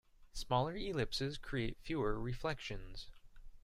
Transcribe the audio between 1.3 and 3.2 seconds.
create fewer reflections.